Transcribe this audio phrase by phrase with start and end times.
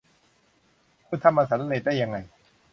[1.07, 2.17] คุณทำมันสำเร็จได้ยังไง